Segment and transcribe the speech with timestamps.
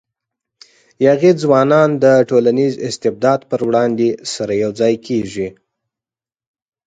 [1.05, 5.47] یاغي ځوانان د ټولنیز استبداد پر وړاندې سره یو ځای کېږي.